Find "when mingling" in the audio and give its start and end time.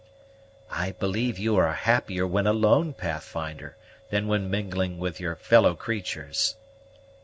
4.27-4.97